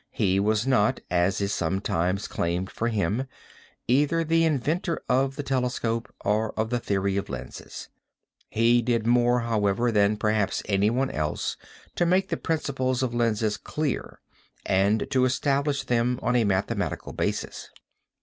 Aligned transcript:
He 0.09 0.39
was 0.39 0.65
not, 0.65 0.99
as 1.11 1.39
is 1.41 1.53
sometimes 1.53 2.27
claimed 2.27 2.71
for 2.71 2.87
him, 2.87 3.27
either 3.87 4.23
the 4.23 4.45
inventor 4.45 4.99
of 5.07 5.35
the 5.35 5.43
telescope 5.43 6.11
or 6.21 6.53
of 6.59 6.71
the 6.71 6.79
theory 6.79 7.17
of 7.17 7.29
lenses. 7.29 7.87
He 8.49 8.81
did 8.81 9.05
more, 9.05 9.41
however, 9.41 9.91
than 9.91 10.17
perhaps 10.17 10.63
anyone 10.65 11.11
else 11.11 11.55
to 11.93 12.07
make 12.07 12.29
the 12.29 12.37
principles 12.37 13.03
of 13.03 13.13
lenses 13.13 13.57
clear 13.57 14.19
and 14.65 15.05
to 15.11 15.23
establish 15.25 15.83
them 15.83 16.19
on 16.23 16.35
a 16.35 16.45
mathematical 16.45 17.13
basis. 17.13 17.69